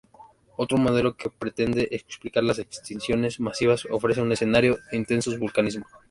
Otro 0.57 0.79
modelo 0.79 1.15
que 1.15 1.29
pretende 1.29 1.87
explicar 1.91 2.43
las 2.43 2.57
extinciones 2.57 3.39
masivas 3.39 3.87
ofrece 3.91 4.19
un 4.23 4.31
escenario 4.31 4.79
de 4.89 4.97
intenso 4.97 5.29
vulcanismo. 5.37 5.85